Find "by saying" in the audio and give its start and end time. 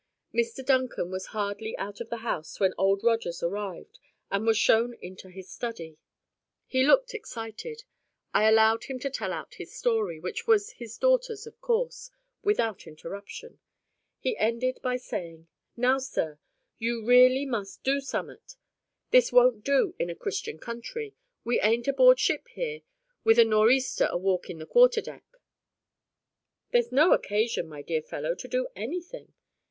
14.81-15.47